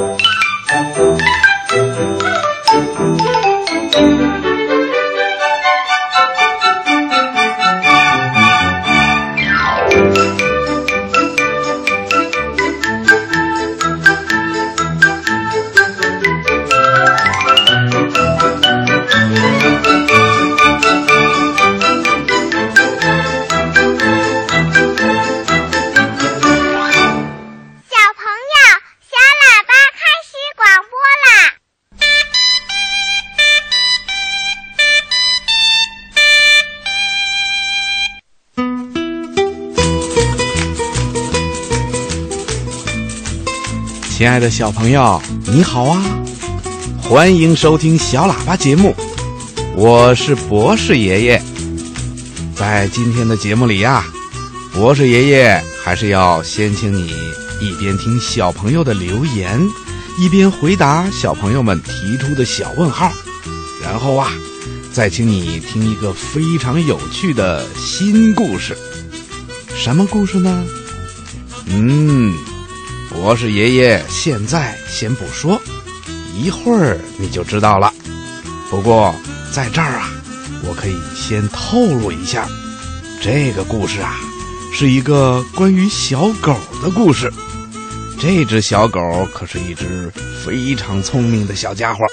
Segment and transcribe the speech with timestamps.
[0.00, 0.39] 亲
[44.30, 46.00] 亲爱的小朋友，你好啊！
[47.02, 48.94] 欢迎收听小喇叭节目，
[49.74, 51.42] 我是博士爷爷。
[52.54, 54.04] 在今天的节目里呀，
[54.72, 57.12] 博士爷爷还是要先请你
[57.60, 59.60] 一边听小朋友的留言，
[60.16, 63.10] 一边回答小朋友们提出的小问号，
[63.82, 64.30] 然后啊，
[64.92, 68.78] 再请你听一个非常有趣的新故事。
[69.74, 70.64] 什么故事呢？
[71.66, 72.32] 嗯。
[73.10, 75.60] 博士爷爷现在先不说，
[76.32, 77.92] 一会儿你就知道了。
[78.70, 79.12] 不过
[79.52, 80.08] 在这儿啊，
[80.62, 82.48] 我可以先透露一下，
[83.20, 84.16] 这个故事啊，
[84.72, 87.32] 是一个关于小狗的故事。
[88.20, 89.00] 这只小狗
[89.34, 90.12] 可是一只
[90.44, 92.04] 非常聪明的小家伙，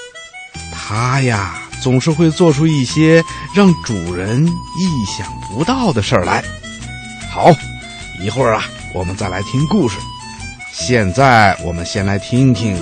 [0.72, 3.22] 它呀总是会做出一些
[3.54, 6.42] 让主人意想不到的事儿来。
[7.30, 7.54] 好，
[8.20, 9.96] 一会儿啊，我们再来听故事。
[10.72, 12.76] 现在我们先来听听，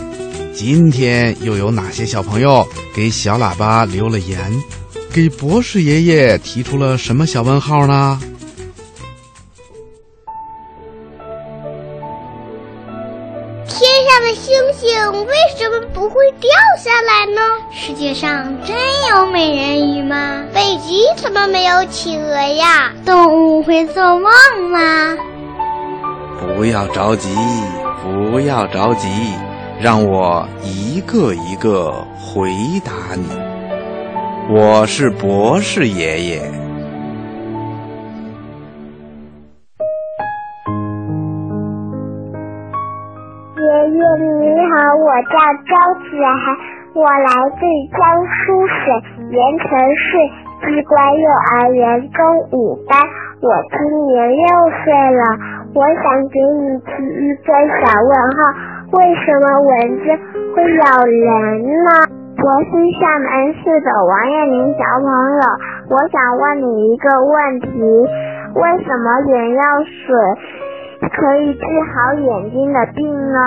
[0.53, 4.39] 今天又有哪些小朋友给小喇叭留了言，
[5.12, 8.20] 给博士爷爷提出了什么小问号呢？
[13.67, 17.41] 天上的星星为什么不会掉下来呢？
[17.73, 18.77] 世界上真
[19.11, 20.45] 有美人鱼吗？
[20.55, 22.92] 北极怎么没有企鹅呀？
[23.05, 24.30] 动物会做梦
[24.70, 25.17] 吗？
[26.41, 27.35] 不要着急。
[28.02, 29.08] 不要着急，
[29.83, 32.51] 让我一个一个回
[32.85, 33.27] 答你。
[34.48, 36.36] 我是博士爷爷。
[43.57, 44.30] 爷爷你
[44.70, 45.35] 好，我叫
[45.67, 46.57] 张子涵，
[46.95, 47.61] 我来自
[47.91, 48.79] 江苏省
[49.33, 49.67] 盐城
[49.97, 50.07] 市
[50.63, 52.23] 机关幼儿园中
[52.53, 53.03] 五班，
[53.41, 54.47] 我今年六
[54.85, 55.55] 岁了。
[55.77, 58.41] 我想给你提一个小问号：
[58.97, 60.05] 为什么蚊子
[60.57, 61.91] 会咬人呢？
[62.33, 65.05] 我是厦门市的王艳玲小朋
[65.36, 65.42] 友，
[65.92, 67.69] 我想问你一个问题：
[68.57, 70.17] 为什么眼药水
[71.13, 73.39] 可以治好眼睛的病呢？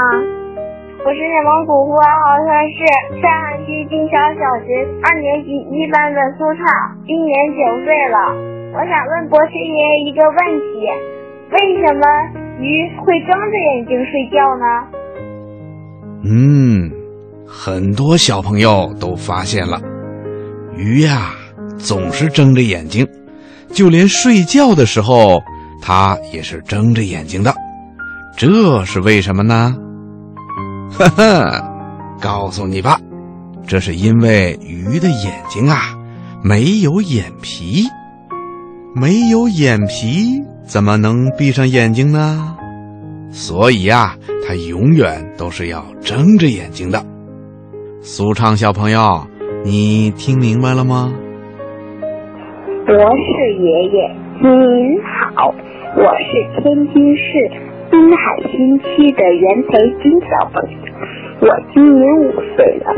[1.04, 8.18] 我是内蒙古呼和浩特市上海区金桥小学二年级一班的苏畅，今年九岁了。
[8.78, 10.92] 我想问博士爷爷一个问题。
[11.52, 12.06] 为什么
[12.62, 14.66] 鱼会睁着眼睛睡觉呢？
[16.24, 16.92] 嗯，
[17.48, 19.82] 很多小朋友都发现了，
[20.78, 21.32] 鱼呀
[21.80, 23.08] 总是睁着眼睛，
[23.70, 25.42] 就连睡觉的时候，
[25.82, 27.52] 它也是睁着眼睛的。
[28.38, 29.76] 这是为什么呢？
[30.92, 31.64] 呵呵，
[32.22, 33.00] 告诉你吧，
[33.66, 35.98] 这是因为鱼的眼睛啊
[36.44, 37.86] 没有眼皮，
[38.94, 40.44] 没有眼皮。
[40.70, 42.56] 怎么能闭上眼睛呢？
[43.32, 44.14] 所以呀，
[44.48, 47.04] 他永远都是要睁着眼睛的。
[48.02, 49.26] 苏畅小朋友，
[49.66, 51.12] 你听明白了吗？
[52.86, 54.48] 博士爷爷您
[55.36, 55.52] 好，
[55.98, 57.50] 我是天津市
[57.90, 60.78] 滨海新区的袁培金小朋友，
[61.42, 62.94] 我今年五岁了。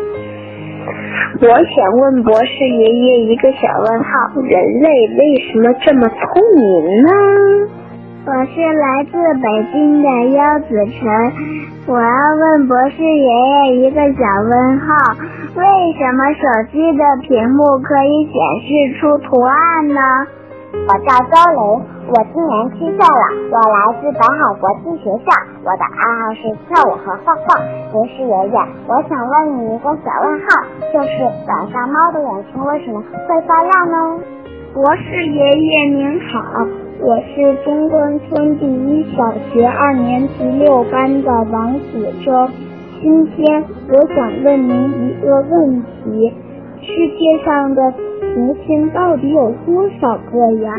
[1.41, 6.15] 我想问博士爷爷一个小问号：人类为什么这么聪
[6.55, 7.09] 明呢？
[8.23, 11.01] 我是来自北京的幺子晨，
[11.87, 14.87] 我要问博士爷爷一个小问号：
[15.55, 15.63] 为
[15.97, 18.69] 什么手机的屏幕可以显示
[18.99, 19.99] 出图案呢？
[20.71, 21.61] 我叫周雷，
[22.07, 25.27] 我今年七岁了，我来自北海国际学校，
[25.63, 27.59] 我的爱好是跳舞和画画。
[27.91, 28.55] 博士爷爷，
[28.87, 30.63] 我想问你一个小问号，
[30.93, 34.19] 就是晚上猫的眼睛为什么会发亮呢？
[34.73, 36.41] 博士爷爷您好，
[37.01, 42.47] 我是中关村第一小学二年级六班的王子洲，
[43.01, 46.33] 今天我想问您一个问题：
[46.81, 46.87] 世
[47.19, 47.93] 界上的
[48.33, 50.73] 行星到底有多少个呀？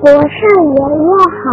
[0.00, 1.10] 博士爷爷
[1.42, 1.50] 好，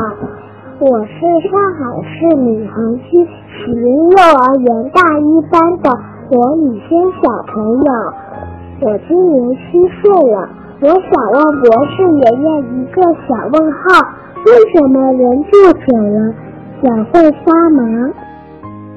[0.80, 1.16] 我是
[1.50, 5.90] 上海市闵行区启明幼儿园大一班的
[6.30, 6.90] 罗宇轩
[7.22, 7.90] 小朋友，
[8.82, 10.48] 我今年七岁了。
[10.80, 10.96] 我想
[11.34, 12.46] 问博士爷爷
[12.78, 13.82] 一个小问号：
[14.46, 16.18] 为什么人坐久了
[16.84, 17.82] 脚会发麻？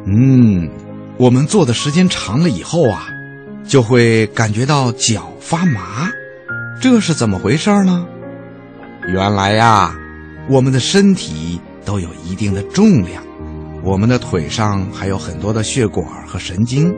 [0.07, 0.69] 嗯，
[1.19, 3.09] 我们坐的时间长了以后啊，
[3.71, 6.11] 就会感觉到脚发麻，
[6.81, 8.05] 这是怎么回事呢？
[9.07, 9.95] 原来呀，
[10.49, 13.23] 我们的身体都有一定的重量，
[13.85, 16.93] 我们的腿上还有很多的血管和神经。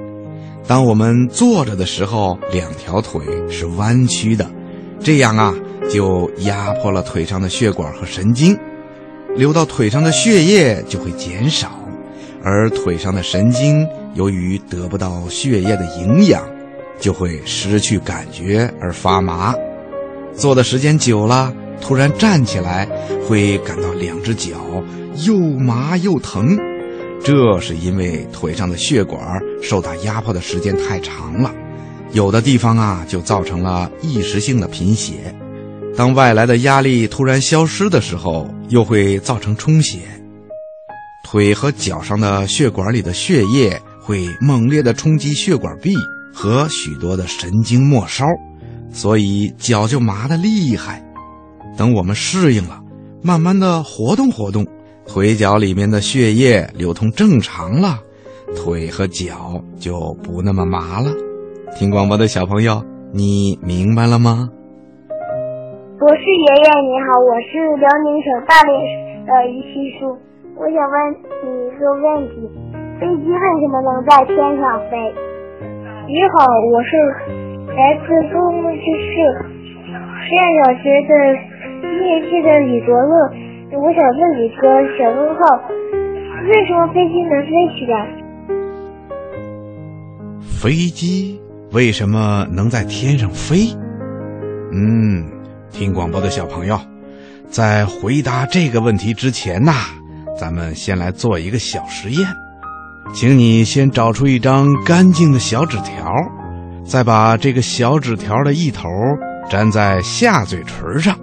[0.66, 3.20] 当我们坐着的时候，两条腿
[3.50, 4.50] 是弯曲的，
[4.98, 5.54] 这样啊，
[5.90, 8.56] 就压迫了腿上的血管和神经，
[9.36, 11.78] 流到腿上的血液就会减少，
[12.42, 16.42] 而腿上的神经由于得不到血液的营养，
[17.02, 19.54] 就会失去感觉而发麻。
[20.32, 21.52] 坐的时间久了。
[21.84, 22.88] 突然站起来，
[23.26, 24.52] 会感到两只脚
[25.26, 26.56] 又麻又疼，
[27.24, 29.20] 这是因为腿上的血管
[29.60, 31.52] 受到压迫的时间太长了，
[32.12, 35.34] 有的地方啊就造成了一时性的贫血。
[35.96, 39.98] 当外来的压力突然消失的时候，又会造成充血，
[41.24, 45.96] 腿和脚上的血管里的血液会猛烈地冲击血管壁
[46.32, 48.26] 和许多的神经末梢，
[48.90, 51.02] 所以脚就麻得厉害。
[51.76, 52.80] 等我们适应了，
[53.22, 54.66] 慢慢的活动活动，
[55.06, 57.98] 腿脚里面的血液流通正常了，
[58.56, 61.10] 腿和脚就不那么麻了。
[61.78, 62.82] 听广播的小朋友，
[63.12, 64.48] 你明白了吗？
[65.98, 68.72] 博士爷爷你好，我是辽宁省大连
[69.24, 70.12] 的于西叔，
[70.56, 70.94] 我想问
[71.40, 72.34] 你一个问题：
[73.00, 75.31] 飞机为什么能在天上飞？
[76.08, 76.90] 你好，我是
[77.76, 79.14] 来自中木之市
[80.18, 81.10] 实验小学的。
[81.84, 83.14] 一年级的李卓乐，
[83.78, 84.62] 我想问你个
[84.98, 85.40] 小问号：
[86.48, 87.94] 为什么飞机能飞起来？
[90.42, 91.40] 飞机
[91.72, 93.72] 为什么能在天上飞？
[94.72, 95.24] 嗯，
[95.70, 96.76] 听广播的小朋友，
[97.48, 99.72] 在回答这个问题之前呐，
[100.36, 102.26] 咱们先来做一个小实验，
[103.14, 106.12] 请你先找出一张干净的小纸条，
[106.84, 108.88] 再把这个小纸条的一头
[109.50, 111.16] 粘在下嘴唇上。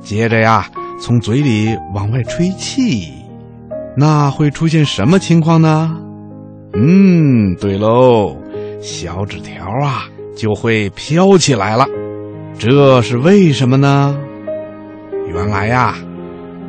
[0.00, 0.66] 接着呀，
[1.00, 3.12] 从嘴里往外吹气，
[3.96, 5.96] 那会出现什么情况呢？
[6.74, 8.36] 嗯，对喽，
[8.80, 10.04] 小纸条啊
[10.36, 11.86] 就会飘起来了。
[12.58, 14.16] 这是为什么呢？
[15.32, 15.94] 原来呀，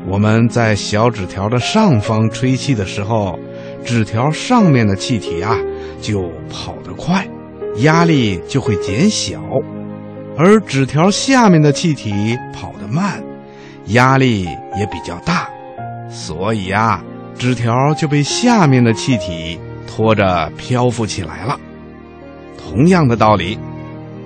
[0.07, 3.37] 我们在小纸条的上方吹气的时候，
[3.83, 5.57] 纸条上面的气体啊
[6.01, 7.27] 就跑得快，
[7.77, 9.41] 压力就会减小。
[10.37, 13.21] 而纸条下面的气体跑得慢，
[13.87, 14.43] 压力
[14.77, 15.49] 也比较大，
[16.09, 17.03] 所以啊，
[17.37, 21.59] 纸条就被下面的气体拖着漂浮起来了。
[22.57, 23.59] 同样的道理，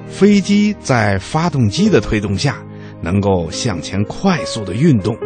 [0.08, 2.58] 飞机在发动机的推动下，
[3.02, 5.18] 能够向前快速的运动，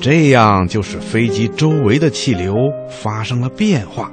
[0.00, 2.54] 这样就使飞机周围的气流
[2.88, 4.10] 发生了变化，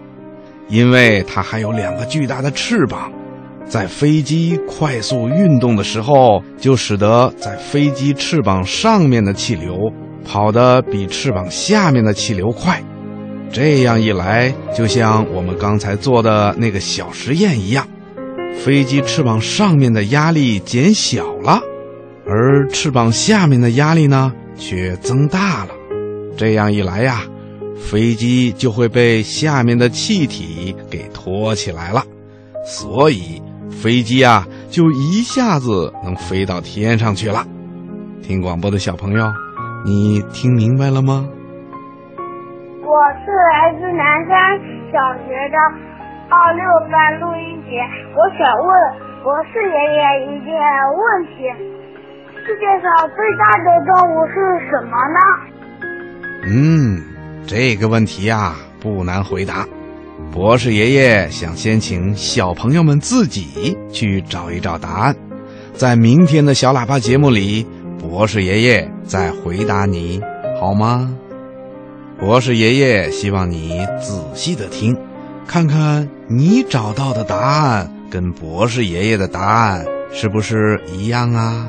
[0.67, 3.11] 因为它还有两个巨大的翅膀。
[3.67, 9.75] 在飞机快速运动的时候，就使得在飞机翅膀上面的气流
[10.23, 12.81] 跑得比翅膀下面的气流快。
[13.51, 17.87] 这样一来，就像我们刚才做的那个小实验一样，
[18.63, 21.59] 飞机翅膀上面的压力减小了，
[22.27, 25.74] 而翅膀下面的压力呢却增大了。
[26.37, 27.21] 这样一来呀，
[27.77, 32.03] 飞机就会被下面的气体给托起来了。
[32.65, 33.41] 所以。
[33.81, 37.43] 飞机啊，就一下子能飞到天上去了。
[38.23, 39.25] 听广播的小朋友，
[39.83, 41.27] 你听明白了吗？
[42.81, 44.57] 我是来自南山
[44.93, 45.57] 小学的
[46.29, 47.83] 二六班陆一杰，
[48.15, 48.69] 我想问
[49.25, 49.99] 博士爷爷
[50.29, 50.55] 一件
[50.95, 51.03] 问
[51.35, 51.51] 题：
[52.45, 54.33] 世界上最大的动物是
[54.69, 55.19] 什么呢？
[56.47, 57.01] 嗯，
[57.47, 59.67] 这个问题呀，不难回答。
[60.31, 65.15] 博士爷爷想先请小朋友们自己去找一找答案，
[65.73, 67.65] 在明天的小喇叭节目里，
[67.99, 70.21] 博士爷爷再回答你，
[70.59, 71.13] 好吗？
[72.19, 74.95] 博士爷爷希望你仔细的听，
[75.47, 81.67] 看看你找到的答案跟博士爷爷的答案是不是一样啊？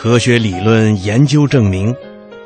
[0.00, 1.92] 科学理论研究证明，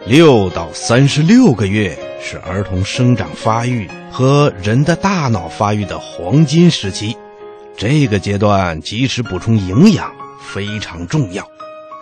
[0.06, 7.14] 六到三十六个月是儿童生长发育和人的大脑发育的黄金时期。
[7.76, 11.46] 这个阶段及时补充营养非常重要。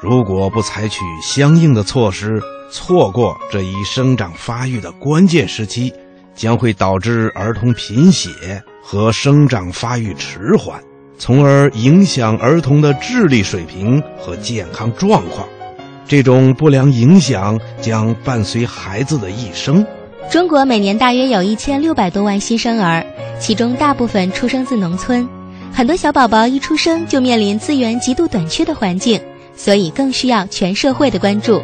[0.01, 2.41] 如果不采取相应的措施，
[2.71, 5.93] 错过这一生长发育的关键时期，
[6.33, 10.81] 将会导致儿童贫血和生长发育迟缓，
[11.21, 15.47] 从而影响儿童的智力水平和健康状况。
[16.09, 19.87] 这种不良影响将伴随孩子的一生。
[20.31, 23.05] 中国每年大约有一千六百多万新生儿，
[23.39, 25.29] 其中大部分出生自农村，
[25.73, 29.21] 很多小宝宝一出生就面临资源极度短缺的环境。
[29.55, 31.63] 所以更需要全社会的关注。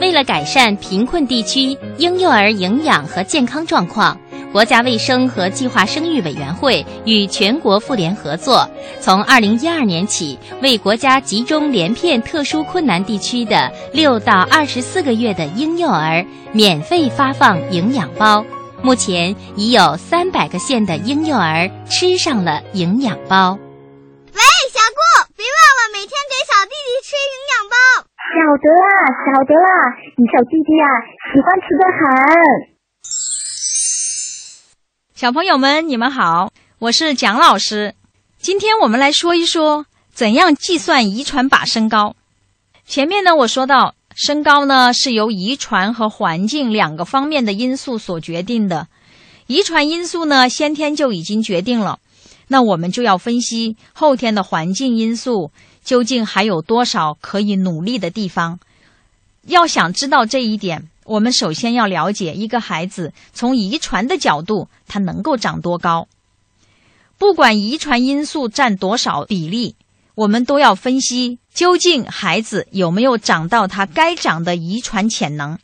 [0.00, 4.18] 为了改善贫困地区婴幼儿营养和健康状况，
[4.52, 8.66] 国家卫生和计划生育委员会与全国妇联合作，
[9.00, 18.44] 从二零一二年起，为国家集中连片特殊困难地区的六到二十四个月的婴幼儿免费发放营养包。
[18.82, 23.58] 目前已有三百个县的婴幼儿吃上了营养包。
[24.32, 24.40] 喂，
[24.72, 27.76] 小顾，别忘了每天给小弟弟吃营养包。
[28.16, 28.88] 晓得啦，
[29.26, 29.68] 晓得啦，
[30.16, 30.86] 你小弟弟啊，
[31.32, 32.75] 喜欢吃的很。
[35.16, 37.94] 小朋友们，你们好，我是蒋老师。
[38.38, 42.14] 今天我们来说一说怎样计算遗传靶身高。
[42.86, 48.88] 前面呢，我说到身高呢是由遗传和环境两个方面的因素所决定的。
[49.46, 51.98] 遗传因素呢，先天就已经决定了。
[52.48, 55.50] 那我们就要分析后天的环境因素
[55.82, 58.60] 究竟还有多少可以努力的地方。
[59.46, 66.08] 要想知道这一点，我们首先要了解一个孩子从遗传的角度，他能够长多高。
[67.18, 69.76] 不管遗传因素占多少比例，
[70.14, 75.58] 我们都要分析究竟孩子有没有长到他该长的遗传潜能。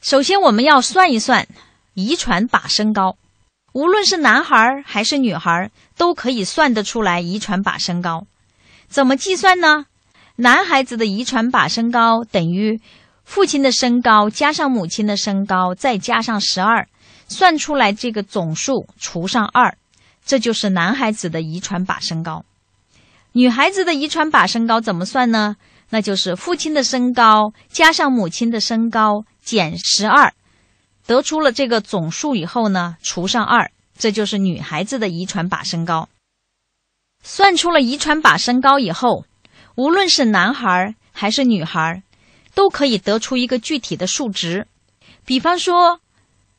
[0.00, 1.46] 首先，我们要算一算
[1.94, 3.16] 遗传靶身高。
[3.72, 8.26] 无论是男孩还是女孩，都可以算得出来遗传靶身高。
[8.88, 9.86] 怎么计算呢？
[10.36, 12.80] 男孩子的遗传靶身高等于
[13.30, 16.88] 父亲的身高加上母亲的身高再加上十二，
[17.28, 19.78] 算出来这个总数除上二，
[20.26, 22.44] 这就是男孩子的遗传靶身高。
[23.30, 25.54] 女孩子的遗传靶身高怎么算呢？
[25.90, 30.34] 那就是父亲的身高加上母亲的身高减十二。
[31.06, 36.08] 得出了这个总数以后呢，除上二，这就是女孩子的遗传靶身高。
[37.22, 39.24] 算出了遗传靶身高以后，
[39.76, 42.02] 无论是男孩还是女孩，
[42.54, 44.66] 都可以得出一个具体的数值。
[45.24, 46.00] 比方说，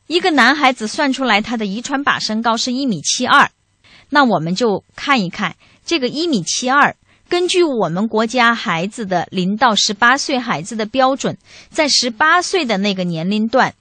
[0.07, 3.50] 一个男孩子算出来他的遗传靶身高是一米七二，
[4.10, 5.55] 那我们就看一看
[5.86, 6.95] 这个一米七二，
[7.29, 11.38] 根据我们国家孩子的零到十八岁孩子的标准，
[11.69, 13.74] 在十八岁的那个年龄段。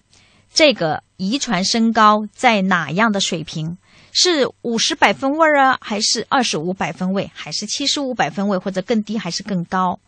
[0.53, 3.79] 这个遗传身高在哪样的水平？
[4.13, 10.01] 是五十百分位啊，还是二十五百分位，还是七十五百分位，或者更低，还是更高？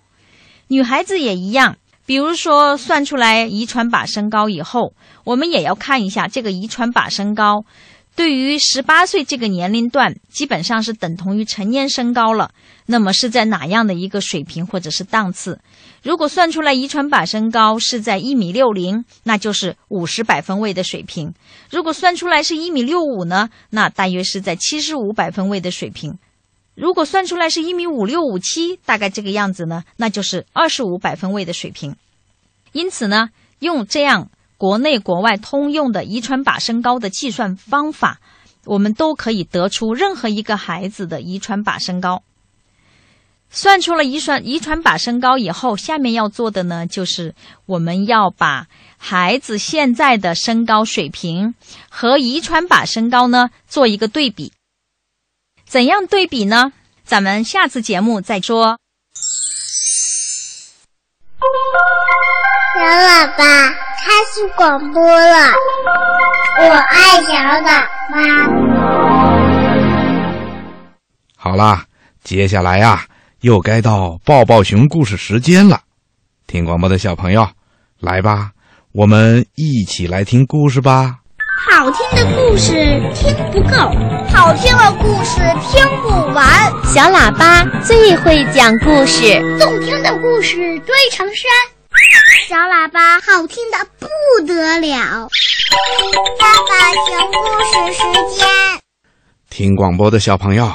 [0.66, 4.92] 女孩子也一样，比如说算出来遗传靶身高以后，
[5.24, 7.64] 我们也要看一下这个遗传靶身高。
[8.14, 12.50] 对于十八岁这个年龄段，基本上是等同于成年身高了。
[12.84, 15.60] 那么是在哪样的一个水平或者是档次？
[16.02, 21.28] 如果算出来遗传靶身高是在一米六零，那就是五十百分位的水平；
[21.70, 26.18] 如果算出来是一米六五呢，那大约是在七十五百分位的水平；
[26.74, 31.96] 如果算出来是一米五六五七，大概这个样子呢，那就是二十五百分位的水平。
[32.72, 34.30] 因此呢，用这样。
[34.58, 38.20] 国内国外通用的遗传靶身高的计算方法，
[38.64, 42.22] 我们都可以得出任何一个孩子的遗传靶身高。
[43.50, 47.34] 算出了遗传遗传靶身高以后，下面要做的呢，就是
[47.66, 51.56] 我们要把孩子现在的身高水平
[51.90, 54.52] 和遗传靶身高呢做一个对比。
[55.72, 56.70] 怎样对比呢？
[57.02, 58.76] 咱们下次节目再说。
[62.74, 65.46] 小喇叭开始广播了，
[66.58, 68.20] 我爱小喇叭。
[71.38, 71.86] 好啦，
[72.22, 73.06] 接下来呀，
[73.40, 75.80] 又该到抱抱熊故事时间了。
[76.46, 77.48] 听广播的小朋友，
[77.98, 78.50] 来吧，
[78.92, 81.20] 我们一起来听故事吧。
[81.70, 82.72] 好听的故事
[83.14, 83.76] 听不够，
[84.28, 85.40] 好听的故事
[85.70, 86.44] 听不完。
[86.92, 91.48] 小喇叭最会讲故事，动听的故事堆成山。
[92.48, 94.08] 小喇叭好听的不
[94.44, 95.28] 得了。
[96.38, 98.02] 爸爸讲故事时
[98.36, 98.46] 间，
[99.48, 100.68] 听广播的小朋友，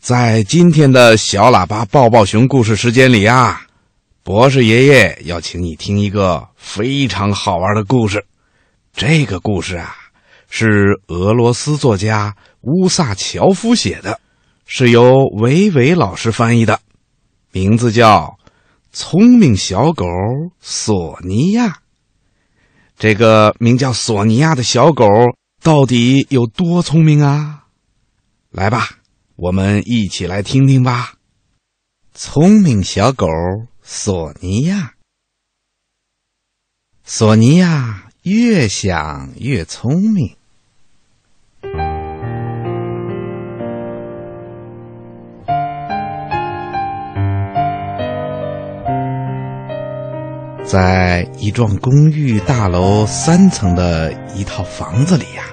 [0.00, 3.62] 在今天的小喇叭抱抱熊故事时间里啊，
[4.22, 8.24] 博士爷爷要请你听一个非常好玩的故事。
[8.96, 9.96] 这个故事啊，
[10.56, 14.20] 是俄罗斯作家乌萨乔夫写的，
[14.66, 16.78] 是由维维老师翻译的，
[17.50, 18.38] 名字叫
[18.92, 20.06] 《聪明小狗
[20.60, 21.66] 索尼娅》。
[22.96, 25.04] 这个名叫索尼娅的小狗
[25.60, 27.64] 到底有多聪明啊？
[28.52, 28.90] 来吧，
[29.34, 31.14] 我们一起来听听吧。
[32.14, 33.26] 聪明小狗
[33.82, 34.94] 索尼娅，
[37.02, 40.36] 索尼娅越想越聪明。
[50.74, 55.44] 在一幢公寓大楼三层的一套房子里呀，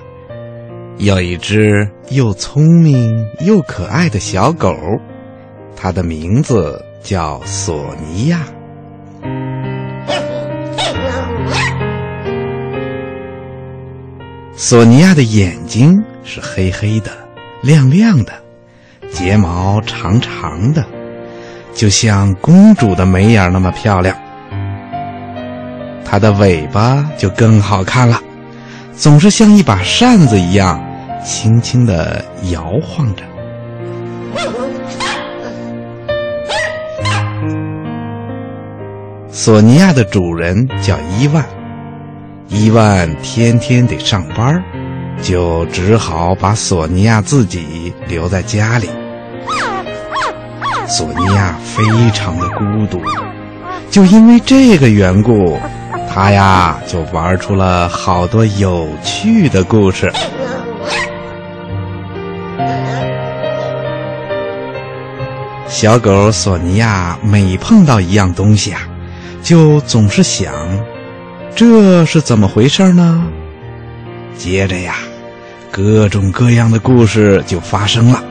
[0.98, 4.76] 有一只又聪明又可爱的小狗，
[5.76, 8.40] 它的名字叫索尼娅。
[14.56, 17.12] 索尼娅的眼睛是黑黑的、
[17.62, 18.34] 亮亮的，
[19.12, 20.84] 睫毛长长的，
[21.76, 24.18] 就像公主的眉眼那么漂亮。
[26.12, 28.22] 它的尾巴就更好看了，
[28.94, 30.78] 总是像一把扇子一样，
[31.24, 33.24] 轻轻地摇晃着。
[39.30, 41.46] 索尼娅的主人叫伊万，
[42.50, 44.62] 伊万天天得上班，
[45.22, 48.90] 就只好把索尼娅自己留在家里。
[50.88, 53.02] 索尼娅非常的孤独，
[53.90, 55.58] 就因为这个缘故。
[56.14, 60.12] 他呀，就玩出了好多有趣的故事。
[65.70, 68.82] 小狗索尼娅每碰到一样东西啊，
[69.42, 70.54] 就总是想，
[71.56, 73.26] 这是怎么回事呢？
[74.38, 74.96] 接着呀，
[75.72, 78.22] 各种各样的故事就发生了。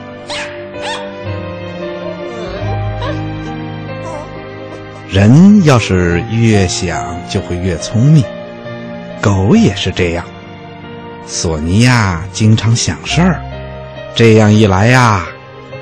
[5.12, 8.22] 人要是越想，就会越聪明。
[9.20, 10.24] 狗也是这样。
[11.26, 13.42] 索尼娅经常想事儿，
[14.14, 15.26] 这样一来呀，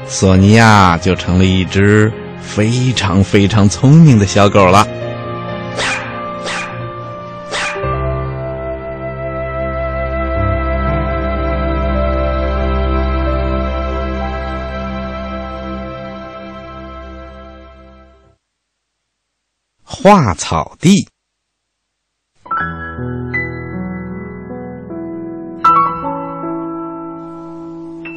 [0.07, 4.88] 索尼娅就成了一只非常非常聪明的小狗了。
[20.11, 21.07] 画草地，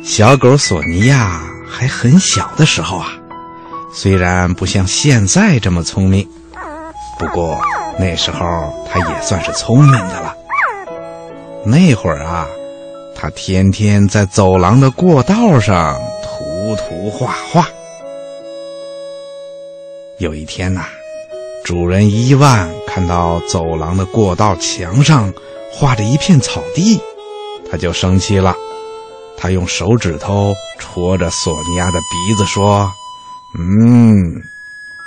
[0.01, 3.07] 小狗索尼娅还很小的时候啊，
[3.93, 6.25] 虽然不像现在这么聪明，
[7.19, 7.59] 不过
[7.99, 8.39] 那时候
[8.89, 10.33] 它也算是聪明的了。
[11.65, 12.47] 那会儿啊，
[13.13, 17.67] 它天天在走廊的过道上涂涂画画。
[20.19, 20.85] 有一天呐。
[21.63, 25.31] 主人伊万看到走廊的过道墙上
[25.71, 26.99] 画着一片草地，
[27.69, 28.55] 他就生气了。
[29.37, 32.91] 他用手指头戳着索尼娅的鼻子说
[33.57, 34.41] ：“嗯，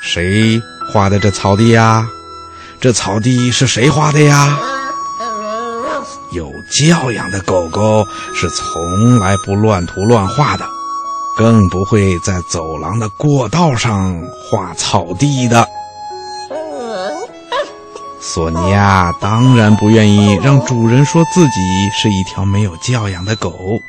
[0.01, 0.61] 谁
[0.93, 2.07] 画的这草地呀？
[2.81, 4.59] 这草地是谁画的呀？
[6.33, 10.65] 有教养的狗狗是从来不乱涂乱画的，
[11.37, 15.67] 更不会在走廊的过道上画草地的。”
[18.35, 23.81] 索尼娅当然不愿意让主人说自己是一条没有教养的狗，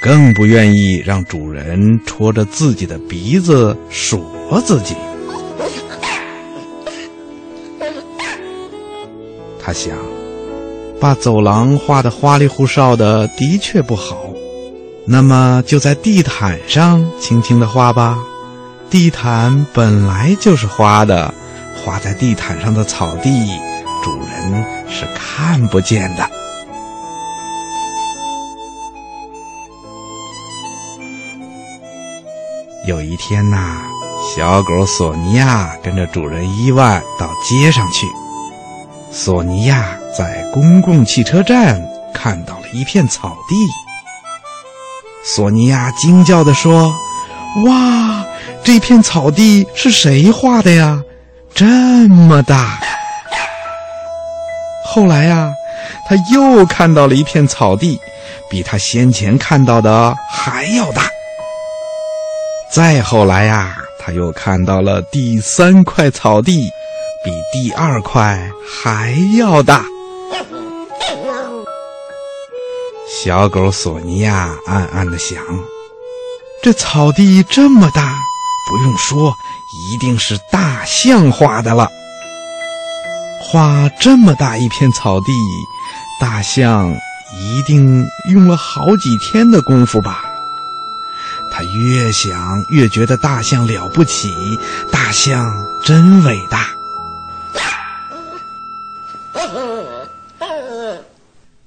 [0.00, 4.96] 更不愿意让主人戳着自己的鼻子数落自己。
[9.62, 9.96] 他想，
[11.00, 14.16] 把走廊画的花里胡哨的的确不好，
[15.04, 18.18] 那么就在地毯上轻轻的画吧。
[18.90, 21.32] 地毯本来就是花的。
[21.84, 23.30] 画在地毯上的草地，
[24.06, 26.30] 主人是看不见的。
[32.86, 33.78] 有一天呐，
[34.32, 38.06] 小狗索尼娅跟着主人伊万到街上去。
[39.10, 43.56] 索尼娅在公共汽车站看到了一片草地。
[45.24, 46.94] 索尼娅惊叫地说
[47.66, 48.24] ：“哇，
[48.62, 51.02] 这片草地是谁画的呀？”
[51.52, 51.64] 这
[52.08, 52.78] 么大！
[54.96, 55.52] 后来呀，
[56.08, 58.00] 他又看到了一片草地，
[58.48, 61.02] 比他先前看到的还要大。
[62.70, 66.70] 再后来呀，他又看到了第三块草地，
[67.22, 69.84] 比第二块还要大。
[73.22, 75.38] 小狗索尼娅暗暗的想：
[76.62, 78.14] 这草地这么大，
[78.70, 79.34] 不用说，
[79.92, 81.86] 一定是大象画的了。
[83.48, 85.32] 画这么大一片草地，
[86.20, 86.92] 大象
[87.38, 90.24] 一定用了好几天的功夫吧？
[91.52, 94.34] 他越想越觉得大象了不起，
[94.92, 96.66] 大象真伟大。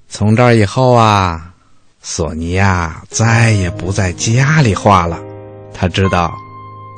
[0.08, 1.40] 从这以后啊，
[2.02, 5.18] 索尼娅再也不在家里画了。
[5.72, 6.32] 他知道，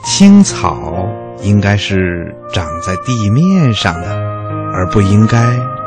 [0.04, 0.92] 青草
[1.40, 4.31] 应该是长在地面上的，
[4.72, 5.38] 而不应该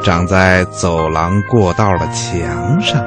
[0.03, 3.03] 长在走廊过道的墙上。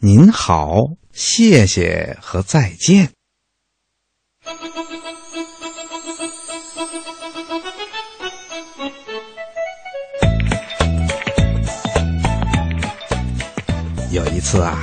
[0.00, 0.76] 您好，
[1.12, 3.10] 谢谢和再见。
[14.18, 14.82] 有一次啊，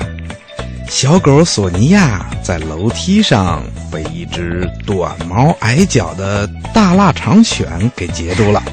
[0.88, 8.64] 小狗索尼娅在楼梯上被一只短毛矮脚的大腊肠犬给截住了。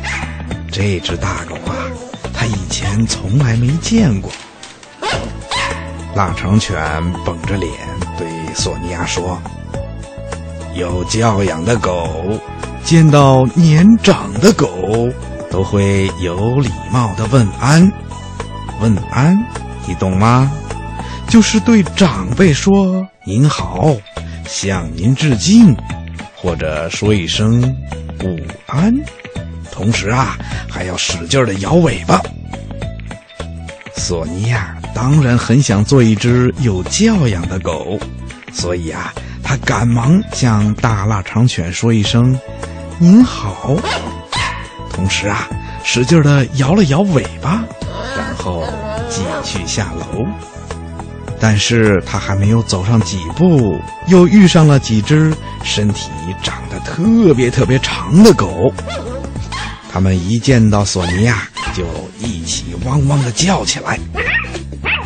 [0.71, 1.75] 这只大狗啊，
[2.33, 4.31] 它以前从来没见过。
[6.15, 6.79] 腊肠犬
[7.25, 7.73] 绷着脸
[8.17, 9.43] 对索尼娅说
[10.77, 12.09] ：“有教养的狗
[12.85, 14.69] 见到年长的狗
[15.51, 17.91] 都会有礼貌的问安。
[18.81, 19.37] 问安，
[19.87, 20.51] 你懂吗？
[21.29, 23.97] 就是对长辈说‘您好’，
[24.47, 25.75] 向您致敬，
[26.35, 27.63] 或者说一声
[28.23, 28.93] ‘午安’，
[29.73, 30.37] 同时啊，
[30.69, 32.21] 还要使劲的摇尾巴。”
[33.97, 37.99] 索尼娅当然很想做一只有教养的狗，
[38.53, 42.39] 所以啊，她赶忙向大腊肠犬说一声
[42.99, 43.77] “您好”，
[44.93, 45.49] 同时啊，
[45.83, 47.65] 使劲的摇了摇尾巴，
[48.19, 48.65] 然后
[49.13, 50.25] 继续下楼。
[51.39, 55.31] 但是他还没有走上几步，又遇上了几只
[55.63, 56.09] 身体
[56.43, 58.73] 长得特别特别长的狗。
[59.93, 61.85] 他们一见到索尼娅，就
[62.19, 64.01] 一起汪汪的叫起来。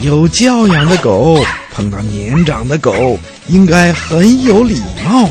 [0.01, 1.43] 有教养的狗
[1.73, 5.29] 碰到年长的狗，应该很有礼貌。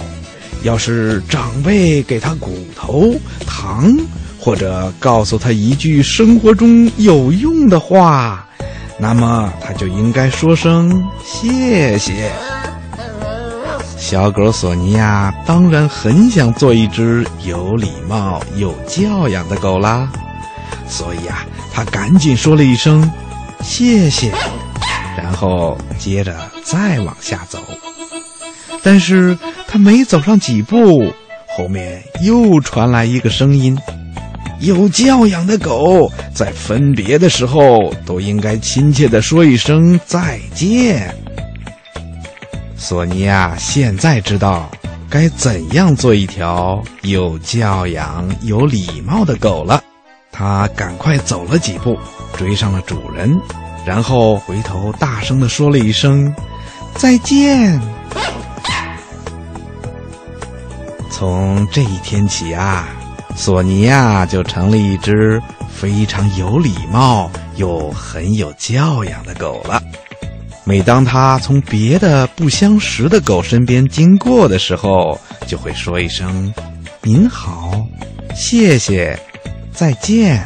[0.63, 3.95] 要是长辈给他骨头、糖，
[4.39, 8.44] 或者告诉他一句生活中有用的话，
[8.97, 12.31] 那么他就应该说声谢谢。
[13.97, 20.07] 小狗索尼娅当然很想做一只有礼貌、有教养的狗啦。
[20.87, 23.11] 所以啊，他赶紧说了一声
[23.63, 24.31] “谢谢”，
[25.17, 27.59] 然后接着再往下走。
[28.83, 29.35] 但是
[29.67, 31.11] 他没走上几步，
[31.57, 33.75] 后面又传来一个声音
[34.59, 41.13] ：“有教养的狗在分别的时候都应该亲切地说一声再见。”
[42.77, 44.69] 索尼娅现在知道
[45.09, 49.81] 该怎样做一条有教养、有礼貌的狗了。
[50.31, 51.97] 她赶快走了几步，
[52.37, 53.33] 追上了主人，
[53.85, 56.33] 然后回头大声的说了一声
[56.97, 57.79] ：“再见。”
[61.09, 62.89] 从这一天起啊，
[63.35, 69.81] 索尼娅就成了一只非常有礼貌又很有教养的狗了。
[70.63, 76.51] 每当他从别的不相识的狗身边经过的时候，就会说一声
[77.03, 77.85] ：“您好，
[78.33, 79.19] 谢谢。”
[79.71, 80.43] 再见。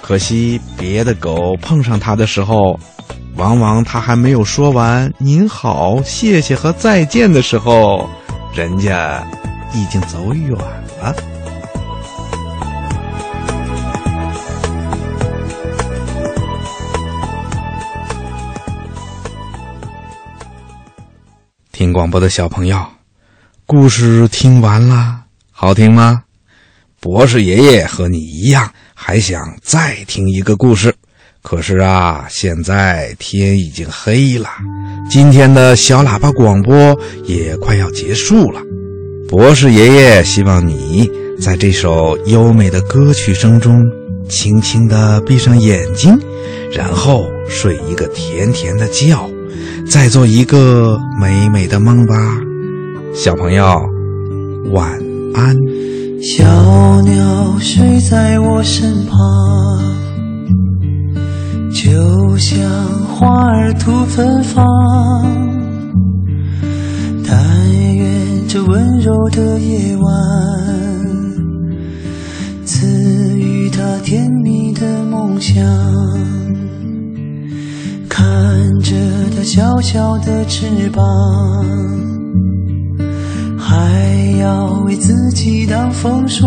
[0.00, 2.78] 可惜别的狗碰上它的时候，
[3.36, 8.08] 往往它还没有说完“您好”“谢谢”和“再见”的时候，
[8.54, 9.26] 人家
[9.74, 10.56] 已经走远
[11.00, 11.14] 了。
[21.80, 22.78] 听广播的小朋友，
[23.64, 26.24] 故事听完了，好听吗？
[27.00, 30.94] 博士爷爷和你一样，还想再听一个故事。
[31.40, 34.50] 可是啊，现在天已经黑了，
[35.08, 38.60] 今天的小喇叭广播也快要结束了。
[39.26, 43.82] 博士爷爷希望你在这首优美的歌曲声中，
[44.28, 46.14] 轻轻地闭上眼睛，
[46.70, 49.29] 然后睡一个甜甜的觉，
[49.90, 52.14] 再做一个美美的梦吧。
[53.12, 53.76] 小朋友，
[54.70, 54.88] 晚
[55.34, 55.52] 安。
[56.22, 59.18] 小鸟睡在我身旁，
[61.74, 62.60] 就像
[63.08, 64.64] 花儿吐芬芳。
[67.26, 67.36] 但
[67.96, 70.04] 愿这温柔的夜晚，
[72.64, 72.86] 赐
[73.36, 75.60] 予他甜蜜的梦想。
[78.08, 78.24] 看
[78.80, 78.94] 着
[79.52, 81.04] 小小的翅膀，
[83.58, 86.46] 还要为自己挡风霜，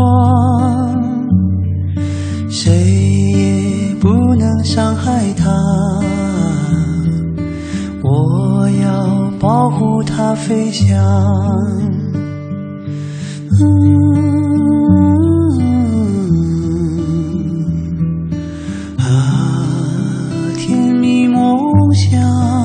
[2.50, 5.52] 谁也不能伤害它。
[8.02, 10.98] 我要保护它飞翔。
[13.60, 13.68] 嗯
[18.98, 19.04] 啊，
[20.56, 21.44] 甜蜜梦
[21.94, 22.63] 想。